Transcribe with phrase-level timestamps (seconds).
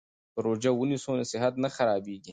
[0.33, 2.29] که روژه ونیسو نو صحت نه خرابیږي.